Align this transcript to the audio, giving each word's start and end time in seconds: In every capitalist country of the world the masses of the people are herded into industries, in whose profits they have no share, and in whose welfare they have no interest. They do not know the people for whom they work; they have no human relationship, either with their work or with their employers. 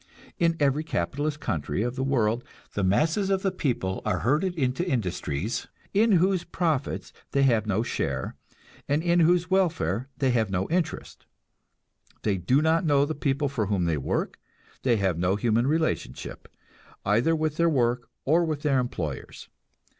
In 0.39 0.57
every 0.59 0.83
capitalist 0.83 1.39
country 1.39 1.83
of 1.83 1.95
the 1.95 2.01
world 2.03 2.43
the 2.73 2.83
masses 2.83 3.29
of 3.29 3.43
the 3.43 3.51
people 3.51 4.01
are 4.03 4.21
herded 4.21 4.55
into 4.55 4.83
industries, 4.83 5.67
in 5.93 6.13
whose 6.13 6.43
profits 6.43 7.13
they 7.33 7.43
have 7.43 7.67
no 7.67 7.83
share, 7.83 8.35
and 8.89 9.03
in 9.03 9.19
whose 9.19 9.51
welfare 9.51 10.09
they 10.17 10.31
have 10.31 10.49
no 10.49 10.67
interest. 10.71 11.27
They 12.23 12.37
do 12.39 12.63
not 12.63 12.83
know 12.83 13.05
the 13.05 13.13
people 13.13 13.47
for 13.47 13.67
whom 13.67 13.85
they 13.85 13.97
work; 13.97 14.39
they 14.81 14.95
have 14.97 15.19
no 15.19 15.35
human 15.35 15.67
relationship, 15.67 16.47
either 17.05 17.35
with 17.35 17.57
their 17.57 17.69
work 17.69 18.09
or 18.25 18.43
with 18.43 18.63
their 18.63 18.79
employers. 18.79 19.49